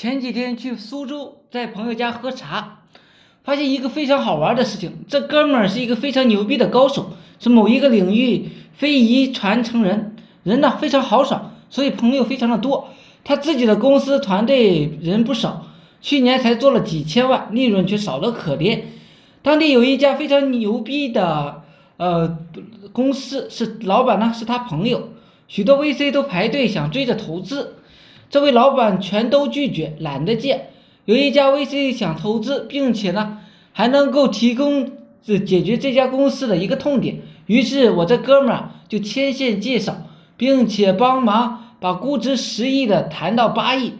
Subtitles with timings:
[0.00, 2.78] 前几天去苏州，在朋友家喝茶，
[3.44, 5.04] 发现一个非常好玩的事情。
[5.06, 12.88] 这哥们儿是一个非常牛逼的高手，是某一个领域非遗传承人，人呢非常豪爽，所以朋友非常的多。
[13.24, 15.66] 他自己的公司团队人不少，
[16.00, 18.80] 去年才做了几千万，利润却少得可怜。
[19.42, 21.62] 当地有一家非常牛逼的
[21.98, 22.38] 呃
[22.92, 25.10] 公司，是老板呢是他朋友，
[25.46, 27.74] 许多 VC 都排队想追着投资。
[28.30, 30.68] 这位老板全都拒绝，懒得借。
[31.04, 33.38] 有一家 VC 想投资，并且呢
[33.72, 34.88] 还能够提供
[35.20, 43.94] 这解决这家公司的一个痛点，于是我这哥们儿就牵线介绍，并且帮忙把估值十亿的谈到八亿，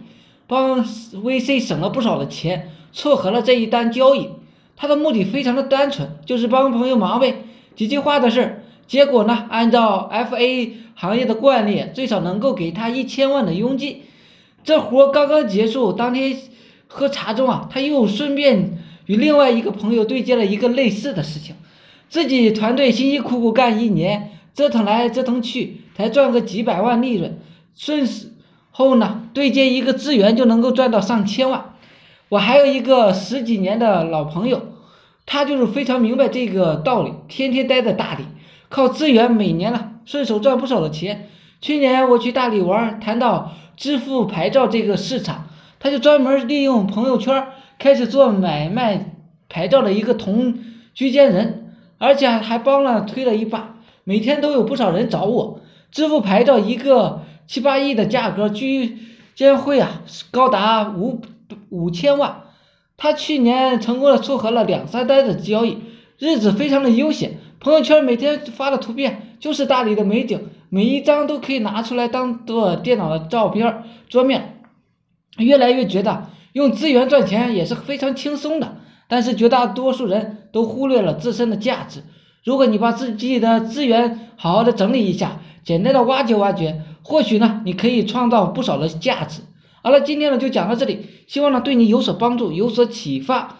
[0.46, 4.28] 帮 VC 省了不少的钱，撮合了这一单交易。
[4.76, 7.42] 他的目的非常的单纯，就是帮朋友忙呗，
[7.74, 8.62] 几句话的事儿。
[8.86, 14.02] 结果呢，按照 FA 行业的惯例，最少能够给他一千万的佣金。
[14.62, 16.36] 这活刚刚结束，当天
[16.86, 21.54] 喝茶中啊，他又顺便与另外一个朋友对接了一个类似的事情。
[22.08, 27.38] 自己团队辛辛苦苦干一年，折腾来折腾去，才赚个几百万利润。
[27.74, 28.32] 顺势
[28.70, 31.74] 后呢，对接一个资源就能够赚到上千万。
[32.28, 34.74] 我还有一个十几年的老朋友，
[35.24, 38.24] 他就是非常明白这个道理，天天待在大理，
[38.68, 41.28] 靠资源每年呢顺手赚不少的钱。
[41.60, 43.52] 去年我去大理玩，谈到。
[43.76, 45.46] 支付牌照这个市场，
[45.78, 47.46] 他就专门利用朋友圈
[47.78, 49.14] 开始做买卖
[49.48, 50.58] 牌照的一个同
[50.92, 58.98] 居间人，而且还帮了推了一把，每天都有不少人找我支付牌照，一个七八亿的价格，居
[59.34, 61.22] 间会啊高达五
[61.70, 62.42] 五千万。
[62.98, 65.78] 他去年成功的撮合了两三单的交易，
[66.18, 70.48] 日子非常的悠闲，朋友圈每天发的图片就是大理的美景。
[70.68, 74.62] 每一张都可以拿出来当做电脑的照片桌面，
[75.38, 78.76] 越来越觉得用资源赚钱也是非常轻松的。
[79.08, 82.04] 但是绝大多数人都忽略了自身的价值。
[82.44, 89.42] 如果你把自己的资源好好的整理一下，简单的挖掘挖掘，或许呢，你可以创造不少的价值。
[89.82, 93.58] 好了，今天呢就讲到这里，希望呢对你有所帮助，有所启发。